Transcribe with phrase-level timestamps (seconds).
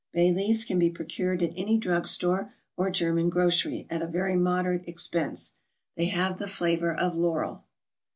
[0.13, 4.35] Bay leaves can be procured at any drug store, or German grocery, at a very
[4.35, 5.53] moderate expense;
[5.95, 7.65] they have the flavor of laurel.